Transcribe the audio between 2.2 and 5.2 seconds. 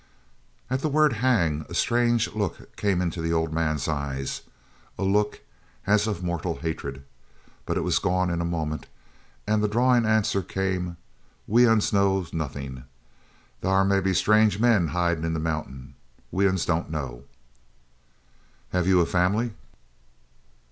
look came into the old man's eyes, a